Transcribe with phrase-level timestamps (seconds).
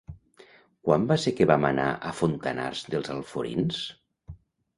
[0.87, 3.85] Quan va ser que vam anar a Fontanars dels Alforins?